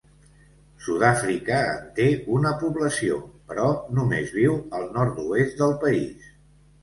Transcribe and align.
Sud-àfrica 0.83 1.57
en 1.73 1.83
té 1.99 2.07
una 2.37 2.53
població, 2.63 3.19
però 3.51 3.67
només 3.99 4.33
viu 4.39 4.55
al 4.79 4.87
nord-oest 4.99 5.61
del 5.63 5.77
país. 5.87 6.35